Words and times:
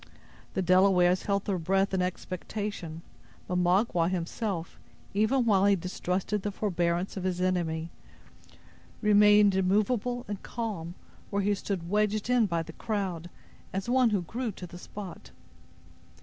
The 0.55 0.63
Delawares 0.63 1.25
held 1.27 1.45
their 1.45 1.59
breath 1.59 1.93
in 1.93 2.01
expectation; 2.01 3.03
but 3.47 3.59
Magua 3.59 4.09
himself, 4.09 4.79
even 5.13 5.45
while 5.45 5.65
he 5.67 5.75
distrusted 5.75 6.41
the 6.41 6.49
forbearance 6.51 7.17
of 7.17 7.23
his 7.23 7.39
enemy, 7.39 7.91
remained 9.03 9.53
immovable 9.53 10.25
and 10.27 10.41
calm, 10.41 10.95
where 11.29 11.43
he 11.43 11.53
stood 11.53 11.87
wedged 11.87 12.31
in 12.31 12.47
by 12.47 12.63
the 12.63 12.73
crowd, 12.73 13.29
as 13.71 13.87
one 13.87 14.09
who 14.09 14.23
grew 14.23 14.51
to 14.53 14.65
the 14.65 14.79
spot. 14.79 15.29